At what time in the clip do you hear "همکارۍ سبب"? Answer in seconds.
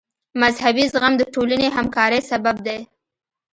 1.77-2.55